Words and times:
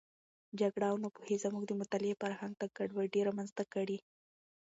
جګړه 0.59 0.85
او 0.91 0.97
ناپوهي 1.03 1.37
زموږ 1.43 1.63
د 1.67 1.71
مطالعې 1.81 2.19
فرهنګ 2.21 2.53
ته 2.59 2.65
ګډوډي 2.77 3.21
رامنځته 3.27 3.63
کړې. 3.73 3.97